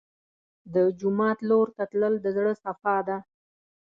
د 0.73 0.75
جومات 0.99 1.37
لور 1.49 1.67
ته 1.77 1.83
تلل 1.91 2.13
د 2.21 2.25
زړه 2.37 2.53
صفا 2.63 2.97
ده. 3.07 3.17